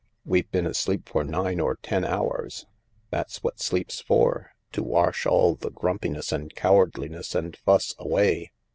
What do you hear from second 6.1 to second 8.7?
and cowardliness and fuss away.